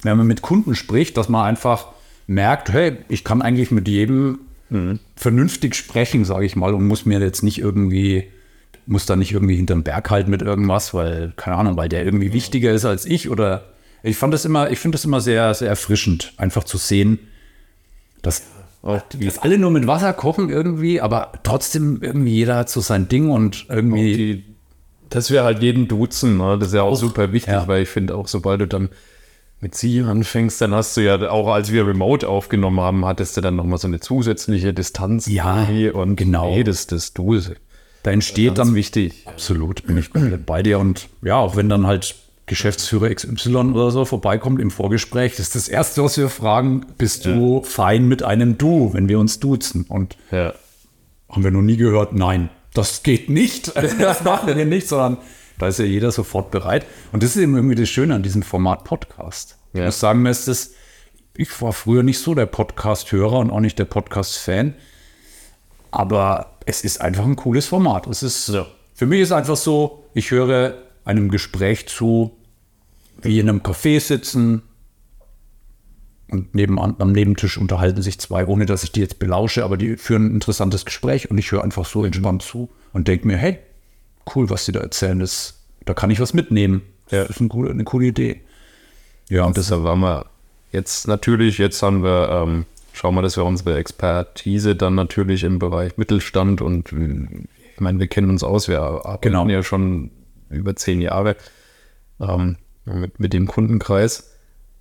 [0.03, 1.87] wenn man mit Kunden spricht, dass man einfach
[2.27, 4.99] merkt, hey, ich kann eigentlich mit jedem mhm.
[5.15, 8.25] vernünftig sprechen, sage ich mal, und muss mir jetzt nicht irgendwie,
[8.85, 12.33] muss da nicht irgendwie hinterm Berg halten mit irgendwas, weil, keine Ahnung, weil der irgendwie
[12.33, 13.65] wichtiger ist als ich oder
[14.03, 17.19] ich fand das immer, ich finde das immer sehr, sehr erfrischend, einfach zu sehen,
[18.21, 18.43] dass,
[18.81, 23.29] dass alle nur mit Wasser kochen irgendwie, aber trotzdem irgendwie jeder hat so sein Ding
[23.29, 24.15] und irgendwie.
[24.15, 24.43] Die,
[25.09, 26.57] das wäre halt jeden duzen, ne?
[26.57, 27.67] das ist ja auch, auch super wichtig, ja.
[27.67, 28.89] weil ich finde auch, sobald du dann
[29.63, 33.41] mit sie anfängst, dann hast du ja auch, als wir Remote aufgenommen haben, hattest du
[33.41, 35.25] dann nochmal so eine zusätzliche Distanz.
[35.25, 36.51] Ja, und genau.
[36.51, 37.39] Nee, das, das du.
[38.03, 39.25] Da entsteht dann wichtig.
[39.25, 40.09] Absolut, bin ich
[40.45, 40.79] bei dir.
[40.79, 42.13] Und ja, auch wenn dann halt
[42.45, 47.23] Geschäftsführer XY oder so vorbeikommt im Vorgespräch, das ist das Erste, was wir fragen, bist
[47.23, 47.33] ja.
[47.33, 49.85] du fein mit einem Du, wenn wir uns duzen?
[49.87, 50.53] Und ja.
[51.29, 53.71] haben wir noch nie gehört, nein, das geht nicht.
[53.99, 55.19] Das machen wir nicht, sondern
[55.63, 56.85] da ist ja jeder sofort bereit.
[57.11, 59.57] Und das ist eben irgendwie das Schöne an diesem Format Podcast.
[59.73, 59.81] Ja.
[59.81, 60.71] Ich muss sagen, mir ist das,
[61.35, 64.75] ich war früher nicht so der Podcast-Hörer und auch nicht der Podcast-Fan.
[65.91, 68.07] Aber es ist einfach ein cooles Format.
[68.07, 68.51] Es ist,
[68.93, 72.37] für mich ist einfach so, ich höre einem Gespräch zu,
[73.21, 74.63] wie in einem Café sitzen
[76.29, 79.97] und nebenan, am Nebentisch unterhalten sich zwei, ohne dass ich die jetzt belausche, aber die
[79.97, 83.59] führen ein interessantes Gespräch und ich höre einfach so entspannt zu und denke mir, hey,
[84.35, 86.81] cool, was sie da erzählen, das, da kann ich was mitnehmen.
[87.11, 87.21] Ja.
[87.21, 88.41] Das ist eine coole, eine coole Idee.
[89.29, 90.25] Ja, und deshalb waren wir
[90.71, 95.59] jetzt natürlich, jetzt haben wir, ähm, schauen wir, dass wir unsere Expertise dann natürlich im
[95.59, 99.47] Bereich Mittelstand und ich meine, wir kennen uns aus, wir arbeiten genau.
[99.47, 100.11] ja schon
[100.49, 101.35] über zehn Jahre
[102.19, 104.33] ähm, mit, mit dem Kundenkreis.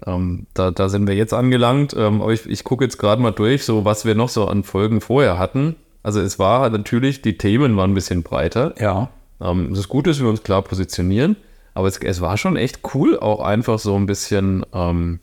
[0.06, 1.94] Ähm, da, da sind wir jetzt angelangt.
[1.96, 4.64] Ähm, aber ich, ich gucke jetzt gerade mal durch, so was wir noch so an
[4.64, 5.76] Folgen vorher hatten.
[6.02, 8.74] Also es war natürlich, die Themen waren ein bisschen breiter.
[8.78, 9.10] Ja.
[9.42, 11.36] Ähm, es ist gut, dass wir uns klar positionieren,
[11.74, 15.20] aber es, es war schon echt cool, auch einfach so ein bisschen ähm,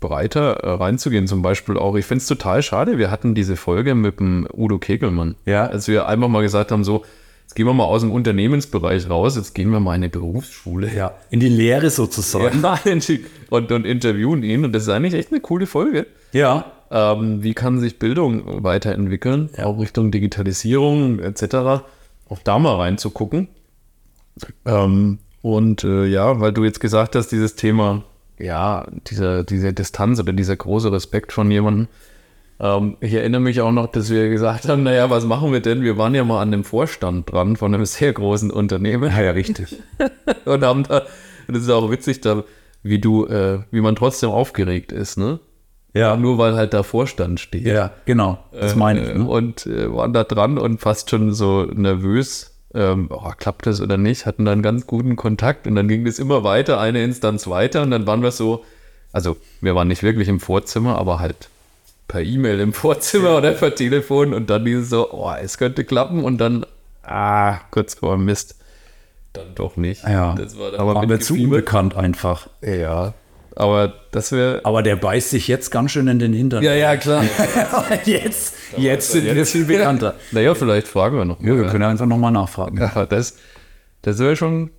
[0.00, 1.26] breiter äh, reinzugehen.
[1.26, 4.78] Zum Beispiel auch, ich finde es total schade, wir hatten diese Folge mit dem Udo
[4.78, 5.36] Kegelmann.
[5.46, 5.66] Ja.
[5.66, 7.04] Als wir einfach mal gesagt haben, so,
[7.50, 10.88] Jetzt gehen wir mal aus dem Unternehmensbereich raus, jetzt gehen wir mal in eine Berufsschule.
[10.94, 12.62] Ja, in die Lehre sozusagen.
[12.62, 12.78] Ja,
[13.50, 14.64] und, und interviewen ihn.
[14.64, 16.06] Und das ist eigentlich echt eine coole Folge.
[16.30, 16.70] Ja.
[16.92, 19.66] Ähm, wie kann sich Bildung weiterentwickeln, ja.
[19.66, 21.82] auch Richtung Digitalisierung etc.
[22.28, 23.48] Auch da mal reinzugucken.
[24.64, 28.04] Ähm, und äh, ja, weil du jetzt gesagt hast, dieses Thema,
[28.38, 31.88] ja, dieser, diese Distanz oder dieser große Respekt von jemandem,
[32.60, 35.82] ähm, ich erinnere mich auch noch, dass wir gesagt haben, naja, was machen wir denn?
[35.82, 39.10] Wir waren ja mal an dem Vorstand dran von einem sehr großen Unternehmen.
[39.10, 39.78] Ja, ja, richtig.
[40.44, 40.98] und haben da,
[41.48, 42.44] und das ist auch witzig, da,
[42.82, 45.40] wie du, äh, wie man trotzdem aufgeregt ist, ne?
[45.92, 46.16] Ja.
[46.16, 47.66] Nur weil halt da Vorstand steht.
[47.66, 48.38] Ja, genau.
[48.52, 49.18] Das meine ich.
[49.18, 49.24] Ne?
[49.24, 52.59] Und äh, waren da dran und fast schon so nervös.
[52.74, 54.26] Ähm, oh, klappt das oder nicht?
[54.26, 57.90] Hatten dann ganz guten Kontakt und dann ging das immer weiter, eine Instanz weiter und
[57.90, 58.64] dann waren wir so,
[59.12, 61.48] also wir waren nicht wirklich im Vorzimmer, aber halt
[62.06, 66.24] per E-Mail im Vorzimmer oder per Telefon und dann dieses so, oh, es könnte klappen
[66.24, 66.64] und dann,
[67.02, 68.56] ah, kurz vor Mist.
[69.32, 70.02] Dann doch nicht.
[70.02, 72.48] Ja, das war aber mir zu unbekannt einfach.
[72.62, 73.14] Ja,
[73.56, 74.60] aber das wäre.
[74.64, 76.62] Aber der beißt sich jetzt ganz schön in den Hintern.
[76.62, 77.24] Ja, ja, klar.
[78.04, 80.14] jetzt, jetzt sind wir viel bekannter.
[80.32, 81.40] Naja, vielleicht fragen wir noch.
[81.40, 82.78] Ja, wir können ja einfach nochmal nachfragen.
[82.78, 83.36] Ja, das,
[84.02, 84.70] das wäre schon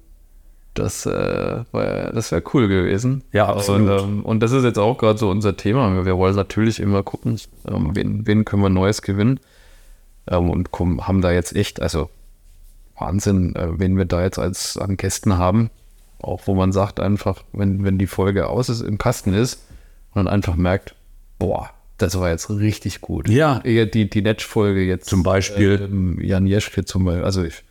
[0.73, 3.23] das, äh, das wäre cool gewesen.
[3.33, 4.01] Ja, absolut.
[4.01, 6.05] Und, ähm, und das ist jetzt auch gerade so unser Thema.
[6.05, 9.39] Wir wollen natürlich immer gucken, ähm, wen, wen können wir Neues gewinnen.
[10.27, 12.09] Ähm, und kommen, haben da jetzt echt, also
[12.97, 15.69] Wahnsinn, äh, wen wir da jetzt als an Gästen haben.
[16.21, 19.65] Auch wo man sagt einfach, wenn, wenn die Folge aus ist, im Kasten ist,
[20.13, 20.95] und dann einfach merkt,
[21.39, 23.29] boah, das war jetzt richtig gut.
[23.29, 23.59] Ja.
[23.59, 25.07] Die, die Netsch-Folge jetzt.
[25.07, 26.17] Zum Beispiel.
[26.19, 27.23] Äh, Jan Jeschke zum Beispiel.
[27.23, 27.63] Also ich.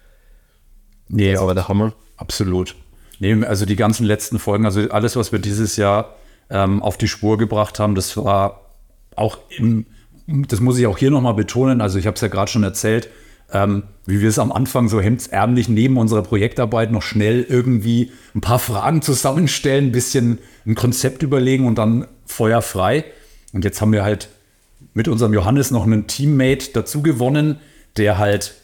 [1.09, 1.93] Nee, aber der Hammer.
[2.17, 2.77] Absolut.
[3.19, 6.17] Nee, also die ganzen letzten Folgen, also alles, was wir dieses Jahr
[6.49, 8.63] ähm, auf die Spur gebracht haben, das war
[9.15, 9.87] auch im,
[10.27, 13.11] das muss ich auch hier nochmal betonen, also ich habe es ja gerade schon erzählt,
[13.53, 18.41] ähm, wie wir es am Anfang so hemdsärmlich neben unserer Projektarbeit noch schnell irgendwie ein
[18.41, 23.05] paar Fragen zusammenstellen, ein bisschen ein Konzept überlegen und dann Feuer frei.
[23.53, 24.29] Und jetzt haben wir halt
[24.95, 27.59] mit unserem Johannes noch einen Teammate dazu gewonnen,
[27.97, 28.55] der halt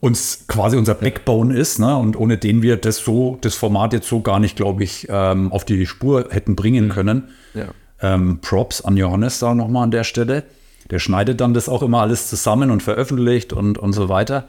[0.00, 1.96] uns quasi unser Backbone ist, ne?
[1.96, 5.52] Und ohne den wir das so, das Format jetzt so gar nicht, glaube ich, ähm,
[5.52, 6.90] auf die Spur hätten bringen mhm.
[6.90, 7.28] können.
[7.54, 7.68] Ja.
[8.00, 10.44] Ähm, Props an Johannes da nochmal an der Stelle.
[10.90, 14.48] Der schneidet dann das auch immer alles zusammen und veröffentlicht und, und so weiter.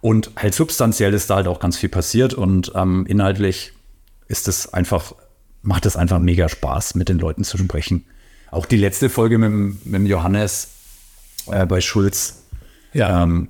[0.00, 3.72] Und halt substanziell ist da halt auch ganz viel passiert und ähm, inhaltlich
[4.26, 5.14] ist es einfach,
[5.62, 8.04] macht es einfach mega Spaß, mit den Leuten zu sprechen.
[8.50, 10.68] auch die letzte Folge mit, mit Johannes
[11.46, 12.42] äh, bei Schulz.
[12.92, 13.22] Ja.
[13.22, 13.48] Ähm,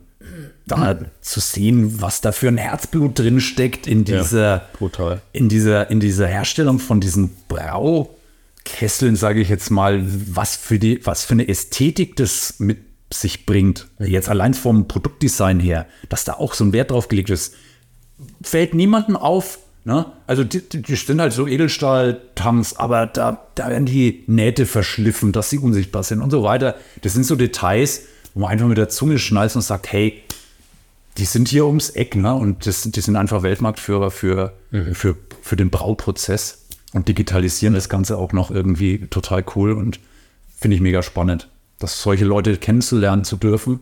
[0.67, 5.91] da zu sehen, was da für ein Herzblut drin steckt in dieser, ja, in dieser,
[5.91, 7.31] in dieser Herstellung von diesen
[8.73, 12.79] Braukesseln, sage ich jetzt mal, was für die, was für eine Ästhetik das mit
[13.13, 13.89] sich bringt.
[13.99, 17.55] Jetzt allein vom Produktdesign her, dass da auch so ein Wert drauf gelegt ist,
[18.43, 19.59] fällt niemandem auf.
[19.85, 20.07] Ne?
[20.27, 25.51] Also die, die sind halt so Edelstahltanks, aber da, da werden die Nähte verschliffen, dass
[25.51, 26.77] sie unsichtbar sind und so weiter.
[27.03, 28.03] Das sind so Details,
[28.35, 30.23] wo man einfach mit der Zunge schnallt und sagt, hey,
[31.19, 32.35] die sind hier ums Eck, ne?
[32.35, 34.95] Und das, die sind einfach Weltmarktführer für, mhm.
[34.95, 36.62] für, für den Brauprozess
[36.93, 40.01] und digitalisieren das Ganze auch noch irgendwie total cool und
[40.57, 41.49] finde ich mega spannend.
[41.79, 43.81] Dass solche Leute kennenzulernen zu dürfen,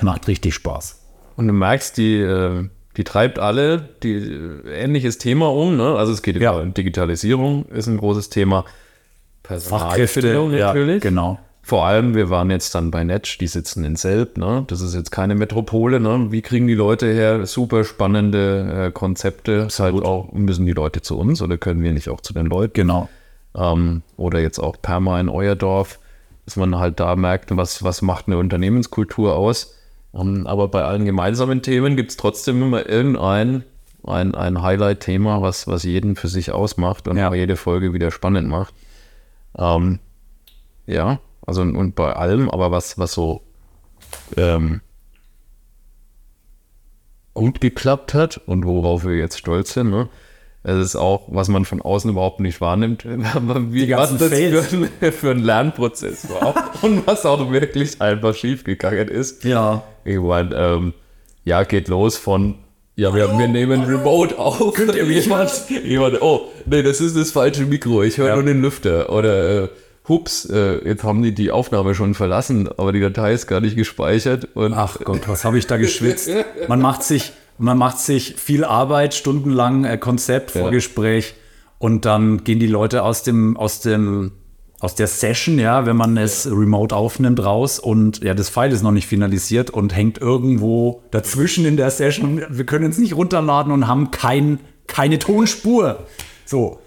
[0.00, 1.00] macht richtig Spaß.
[1.36, 5.96] Und du merkst, die, äh, die treibt alle die äh, ähnliches Thema um, ne?
[5.96, 6.64] Also es geht ja.
[6.64, 8.64] Digitalisierung ist ein großes Thema.
[9.42, 11.04] Personalfindung natürlich.
[11.04, 11.38] Ja, genau.
[11.66, 14.64] Vor allem, wir waren jetzt dann bei Netsch, die sitzen in Selb, ne?
[14.66, 16.26] Das ist jetzt keine Metropole, ne?
[16.30, 19.64] Wie kriegen die Leute her super spannende äh, Konzepte?
[19.68, 22.44] Ist halt auch, müssen die Leute zu uns oder können wir nicht auch zu den
[22.44, 22.74] Leuten?
[22.74, 23.08] Genau.
[23.56, 26.00] Ähm, oder jetzt auch Perma in euer Dorf,
[26.44, 29.74] dass man halt da merkt, was, was macht eine Unternehmenskultur aus.
[30.12, 33.64] Um, ähm, aber bei allen gemeinsamen Themen gibt es trotzdem immer irgendein
[34.06, 37.32] ein, ein Highlight-Thema, was, was jeden für sich ausmacht und ja.
[37.32, 38.74] jede Folge wieder spannend macht.
[39.56, 39.98] Ähm,
[40.86, 43.42] ja, also und bei allem, aber was, was so
[44.36, 44.80] ähm,
[47.34, 50.08] gut geklappt hat und worauf wir jetzt stolz sind, ne?
[50.66, 54.62] Es ist auch, was man von außen überhaupt nicht wahrnimmt, wie, was das für,
[55.12, 59.44] für, ein Lernprozess war und was auch wirklich einfach schiefgegangen ist.
[59.44, 59.82] Ja.
[60.06, 60.94] Ich meine, ähm,
[61.44, 62.54] ja, geht los von,
[62.96, 64.72] ja, wir, wir nehmen Remote auf.
[64.72, 68.34] Könnt ihr jemand, jemand, oh, nee, das ist das falsche Mikro, ich höre ja.
[68.36, 69.12] nur den Lüfter.
[69.12, 69.68] Oder, äh,
[70.08, 73.76] hups, äh, jetzt haben die die Aufnahme schon verlassen, aber die Datei ist gar nicht
[73.76, 74.48] gespeichert.
[74.54, 76.30] Ach Gott, was habe ich da geschwitzt?
[76.68, 81.34] Man macht sich, man macht sich viel Arbeit, stundenlang äh, Konzept, Vorgespräch
[81.78, 84.32] und dann gehen die Leute aus dem, aus dem,
[84.80, 88.82] aus der Session, ja, wenn man es remote aufnimmt, raus und ja, das File ist
[88.82, 92.42] noch nicht finalisiert und hängt irgendwo dazwischen in der Session.
[92.50, 96.00] Wir können es nicht runterladen und haben kein, keine Tonspur.
[96.44, 96.80] So.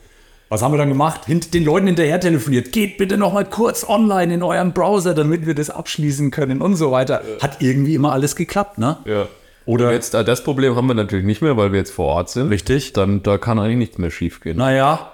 [0.50, 1.26] Was haben wir dann gemacht?
[1.26, 2.72] Hint den Leuten hinterher telefoniert.
[2.72, 6.78] Geht bitte noch mal kurz online in eurem Browser, damit wir das abschließen können und
[6.78, 7.22] so weiter.
[7.42, 8.98] Hat irgendwie immer alles geklappt, ne?
[9.04, 9.28] Ja.
[9.66, 12.06] Oder und jetzt äh, das Problem haben wir natürlich nicht mehr, weil wir jetzt vor
[12.06, 12.48] Ort sind.
[12.48, 12.94] Richtig.
[12.94, 14.58] Dann da kann eigentlich nichts mehr schief gehen.
[14.58, 15.12] Naja.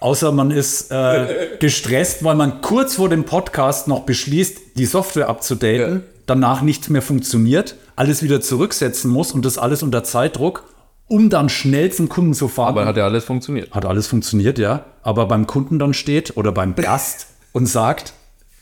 [0.00, 5.28] Außer man ist äh, gestresst, weil man kurz vor dem Podcast noch beschließt, die Software
[5.28, 6.00] abzudaten, ja.
[6.26, 10.64] danach nichts mehr funktioniert, alles wieder zurücksetzen muss und das alles unter Zeitdruck
[11.08, 12.70] um dann schnell zum Kunden zu fahren.
[12.70, 13.72] Aber hat ja alles funktioniert.
[13.72, 14.84] Hat alles funktioniert, ja.
[15.02, 18.12] Aber beim Kunden dann steht oder beim Gast und sagt,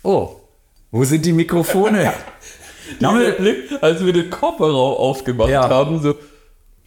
[0.03, 0.37] oh,
[0.91, 2.13] wo sind die Mikrofone?
[3.01, 5.69] Dieser Blick, als wir den Kofferraum aufgemacht ja.
[5.69, 6.15] haben, so,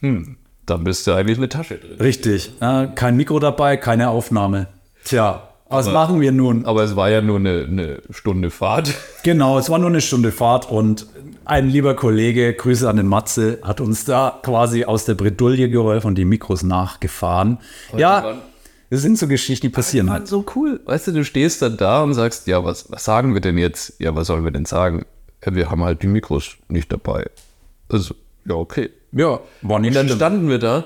[0.02, 1.98] hm, da bist du eigentlich eine Tasche drin.
[2.00, 2.52] Richtig.
[2.62, 4.68] Ja, kein Mikro dabei, keine Aufnahme.
[5.04, 6.66] Tja, was aber, machen wir nun?
[6.66, 8.94] Aber es war ja nur eine, eine, Stunde Fahrt.
[9.24, 11.08] Genau, es war nur eine Stunde Fahrt und
[11.46, 16.08] ein lieber Kollege, Grüße an den Matze, hat uns da quasi aus der Bredouille geholfen
[16.08, 17.60] und die Mikros nachgefahren.
[17.92, 18.38] Aber ja,
[18.90, 20.28] das sind so Geschichten, die passieren halt.
[20.28, 20.80] So cool.
[20.86, 23.96] Weißt du, du stehst dann da und sagst, ja, was, was sagen wir denn jetzt?
[24.00, 25.06] Ja, was sollen wir denn sagen?
[25.46, 27.30] Ja, wir haben halt die Mikros nicht dabei.
[27.90, 28.90] Also, ja, okay.
[29.12, 30.18] Ja, war nicht Und dann schlimm.
[30.18, 30.86] standen wir da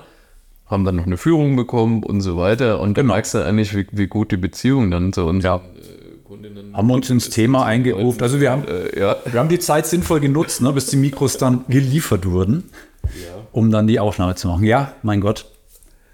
[0.71, 2.79] haben dann noch eine Führung bekommen und so weiter.
[2.79, 5.57] Und dann merkst du eigentlich, wie, wie gut die Beziehung dann zu uns ja.
[5.57, 5.59] Äh,
[6.23, 8.21] Kundinnen haben uns ins Thema eingerufen.
[8.21, 9.17] Also wir haben, äh, ja.
[9.25, 12.69] wir haben die Zeit sinnvoll genutzt, ne, bis die Mikros dann geliefert wurden,
[13.03, 13.09] ja.
[13.51, 14.63] um dann die Aufnahme zu machen.
[14.63, 15.45] Ja, mein Gott,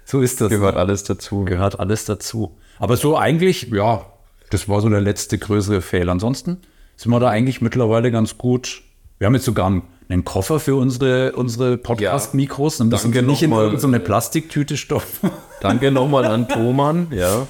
[0.04, 0.48] so ist das.
[0.48, 1.44] Gehört alles dazu.
[1.44, 2.56] Gehört alles dazu.
[2.78, 4.06] Aber so eigentlich, ja,
[4.50, 6.12] das war so der letzte größere Fehler.
[6.12, 6.58] Ansonsten
[6.96, 8.82] sind wir da eigentlich mittlerweile ganz gut.
[9.18, 12.78] Wir haben jetzt sogar einen einen Koffer für unsere, unsere Podcast-Mikros.
[12.78, 15.30] Dann müssen wir nicht in mal, so eine Plastiktüte stopfen.
[15.60, 17.46] Danke nochmal an Thoman, ja.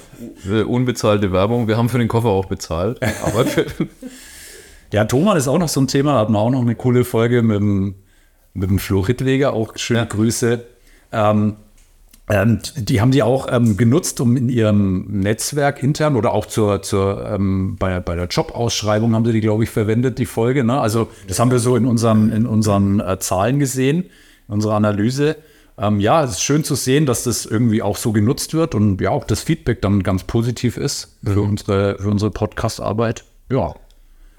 [0.65, 1.67] Unbezahlte Werbung.
[1.67, 2.99] Wir haben für den Koffer auch bezahlt.
[3.23, 3.45] Aber
[4.91, 6.15] ja, Thoman ist auch noch so ein Thema.
[6.15, 7.95] Hatten wir auch noch eine coole Folge mit dem,
[8.53, 9.53] mit dem Flo Rittweger.
[9.53, 10.05] Auch schöne ja.
[10.05, 10.65] Grüße.
[11.11, 11.55] Ähm,
[12.29, 16.83] ähm, die haben die auch ähm, genutzt, um in ihrem Netzwerk intern oder auch zur,
[16.83, 20.63] zur ähm, bei, bei der Jobausschreibung haben sie die, glaube ich, verwendet, die Folge.
[20.63, 20.79] Ne?
[20.79, 24.03] Also das haben wir so in unseren, in unseren äh, Zahlen gesehen,
[24.47, 25.37] in unserer Analyse.
[25.79, 29.01] Ähm, ja, es ist schön zu sehen, dass das irgendwie auch so genutzt wird und
[29.01, 31.49] ja, auch das Feedback dann ganz positiv ist für mhm.
[31.49, 33.23] unsere, für unsere Podcast-Arbeit.
[33.51, 33.73] Ja.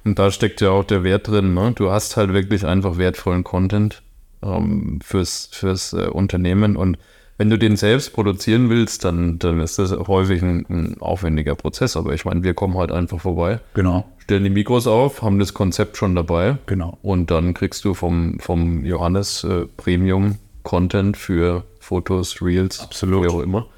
[0.05, 1.55] Und da steckt ja auch der Wert drin.
[1.55, 1.73] Ne?
[1.75, 4.03] Du hast halt wirklich einfach wertvollen Content
[4.43, 6.99] ähm, fürs, fürs äh, Unternehmen und
[7.41, 11.97] wenn du den selbst produzieren willst, dann, dann ist das häufig ein, ein aufwendiger Prozess.
[11.97, 13.61] Aber ich meine, wir kommen halt einfach vorbei.
[13.73, 14.05] Genau.
[14.19, 16.59] Stellen die Mikros auf, haben das Konzept schon dabei.
[16.67, 16.99] Genau.
[17.01, 23.25] Und dann kriegst du vom, vom Johannes äh, Premium Content für Fotos, Reels, Absolut.
[23.25, 23.69] wie auch immer.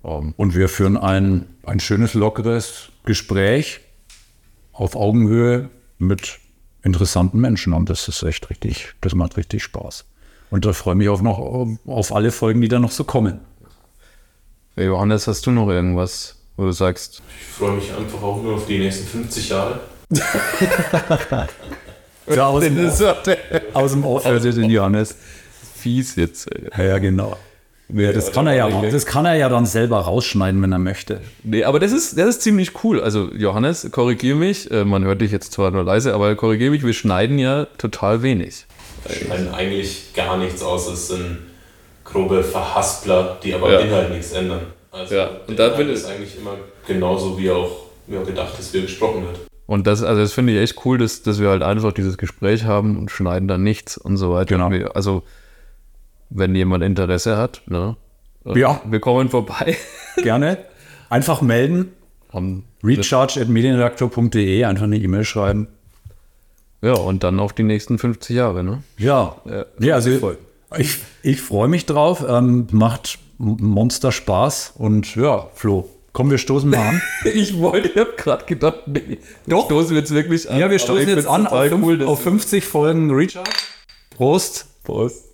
[0.00, 3.80] Um, und wir führen ein, ein schönes, lockeres Gespräch
[4.72, 6.38] auf Augenhöhe mit
[6.82, 7.74] interessanten Menschen.
[7.74, 10.06] Und das ist echt richtig, das macht richtig Spaß.
[10.50, 11.38] Und da freue ich mich auch noch
[11.86, 13.40] auf alle Folgen, die da noch so kommen.
[14.76, 17.22] Hey Johannes, hast du noch irgendwas, wo du sagst?
[17.40, 19.80] Ich freue mich einfach auch nur auf die nächsten 50 Jahre.
[22.34, 23.02] ja, aus, dem Off,
[23.74, 25.16] aus dem Off hört den Johannes.
[25.74, 26.50] Fies jetzt.
[26.50, 26.88] Ey.
[26.88, 27.36] Ja, genau.
[27.90, 31.22] Ja, das, kann er ja, das kann er ja dann selber rausschneiden, wenn er möchte.
[31.42, 33.00] Nee, aber das ist, das ist ziemlich cool.
[33.00, 34.70] Also, Johannes, korrigiere mich.
[34.70, 38.22] Äh, man hört dich jetzt zwar nur leise, aber korrigiere mich, wir schneiden ja total
[38.22, 38.66] wenig.
[39.06, 40.88] Wir schneiden eigentlich gar nichts aus.
[40.88, 41.38] Es sind
[42.04, 43.80] grobe Verhaspler, die aber ja.
[43.80, 44.62] im Inhalt nichts ändern.
[44.90, 45.30] Also, ja.
[45.46, 46.54] und da bin ich eigentlich immer
[46.86, 47.70] genauso, wie auch
[48.06, 49.40] ja, gedacht ist, wie gesprochen wird.
[49.66, 52.64] Und das, also das finde ich echt cool, dass, dass wir halt einfach dieses Gespräch
[52.64, 54.56] haben und schneiden dann nichts und so weiter.
[54.56, 54.70] Genau.
[54.70, 55.22] Wir, also,
[56.30, 57.96] wenn jemand Interesse hat, ne?
[58.54, 58.80] Ja.
[58.86, 59.76] Wir kommen vorbei.
[60.22, 60.56] Gerne.
[61.10, 61.92] Einfach melden.
[62.82, 65.68] Recharge.medienredaktor.de, einfach eine E-Mail schreiben.
[66.80, 68.82] Ja, und dann auf die nächsten 50 Jahre, ne?
[68.96, 69.36] Ja.
[69.44, 70.10] Ja, ja also
[70.76, 72.24] ich, ich freue mich drauf.
[72.28, 74.74] Ähm, macht Monster Spaß.
[74.76, 77.02] Und ja, Flo, komm, wir stoßen mal an.
[77.24, 79.66] ich wollte, ich habe gerade gedacht, nee, Doch.
[79.66, 80.58] stoßen wir jetzt wirklich an.
[80.58, 83.50] Ja, wir stoßen jetzt an auf, cool, auf 50 Folgen Recharge.
[84.10, 84.66] Prost.
[84.84, 85.24] Prost.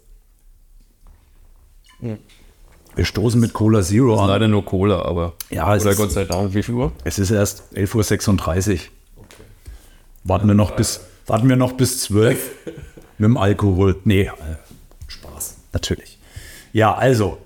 [2.97, 4.29] Wir stoßen mit Cola Zero an.
[4.29, 5.35] Leider nur Cola, aber.
[5.51, 6.93] Ja, es ist, Gott sei Dank, wie viel Uhr?
[7.05, 8.79] Es ist erst 11.36 Uhr.
[9.17, 9.27] Okay.
[10.25, 12.51] Warten wir noch bis, warten wir noch bis 12
[13.19, 13.97] mit dem Alkohol.
[14.05, 14.31] Nee, äh,
[15.07, 16.19] Spaß, natürlich.
[16.73, 17.39] Ja, also.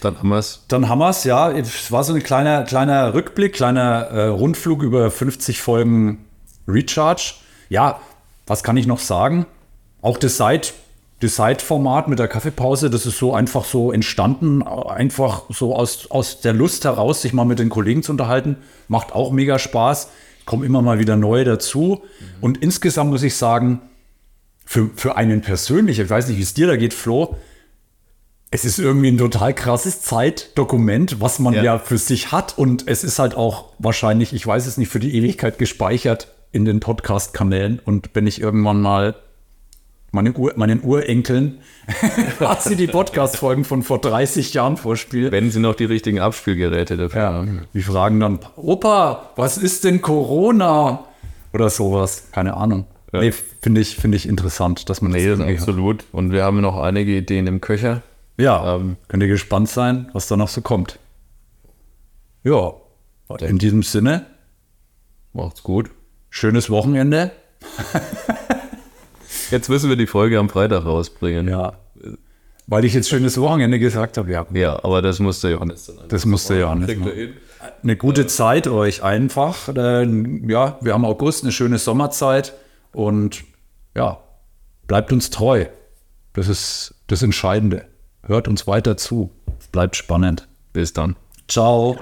[0.00, 0.64] Dann haben wir es.
[0.68, 1.50] Dann haben wir es, ja.
[1.50, 6.24] Es war so ein kleiner, kleiner Rückblick, kleiner äh, Rundflug über 50 Folgen
[6.68, 7.34] Recharge.
[7.68, 8.00] Ja,
[8.46, 9.46] was kann ich noch sagen?
[10.02, 10.72] Auch das Site
[11.20, 16.40] das Side-Format mit der Kaffeepause, das ist so einfach so entstanden, einfach so aus, aus
[16.40, 18.58] der Lust heraus, sich mal mit den Kollegen zu unterhalten.
[18.88, 20.10] Macht auch mega Spaß.
[20.46, 22.02] Kommen immer mal wieder neue dazu.
[22.02, 22.24] Mhm.
[22.40, 23.82] Und insgesamt muss ich sagen,
[24.64, 27.36] für, für einen persönlich, ich weiß nicht, wie es dir da geht, Flo,
[28.50, 31.62] es ist irgendwie ein total krasses Zeitdokument, was man ja.
[31.62, 32.56] ja für sich hat.
[32.56, 36.64] Und es ist halt auch wahrscheinlich, ich weiß es nicht, für die Ewigkeit gespeichert in
[36.64, 37.80] den Podcast-Kanälen.
[37.84, 39.14] Und wenn ich irgendwann mal
[40.16, 41.58] meine Ur, meinen Urenkeln
[42.38, 45.30] quasi die Podcast-Folgen von vor 30 Jahren vorspiele.
[45.30, 47.66] Wenn sie noch die richtigen Abspielgeräte dafür ja, haben.
[47.74, 51.04] Die fragen dann, Opa, was ist denn Corona?
[51.52, 52.28] Oder sowas.
[52.32, 52.86] Keine Ahnung.
[53.12, 53.20] Ja.
[53.20, 55.98] Nee, finde ich, find ich interessant, dass man nee, das absolut.
[55.98, 56.06] Hat.
[56.12, 58.02] Und wir haben noch einige Ideen im Köcher.
[58.38, 60.98] Ja, ähm, könnt ihr gespannt sein, was da noch so kommt.
[62.42, 62.72] Ja,
[63.40, 64.26] in diesem Sinne.
[65.34, 65.90] Macht's gut.
[66.30, 67.32] Schönes Wochenende.
[69.50, 71.48] Jetzt müssen wir die Folge am Freitag rausbringen.
[71.48, 71.74] Ja.
[72.66, 74.46] Weil ich jetzt schönes Wochenende gesagt habe, ja.
[74.52, 76.08] Ja, aber das musste Johannes dann.
[76.08, 76.90] Das musste Johannes.
[77.82, 78.26] Eine gute ja.
[78.26, 79.68] Zeit euch einfach.
[79.68, 82.54] Ja, wir haben August, eine schöne Sommerzeit
[82.92, 83.44] und
[83.94, 84.18] ja,
[84.88, 85.66] bleibt uns treu.
[86.32, 87.86] Das ist das Entscheidende.
[88.24, 89.30] Hört uns weiter zu.
[89.70, 90.48] Bleibt spannend.
[90.72, 91.16] Bis dann.
[91.48, 91.96] Ciao.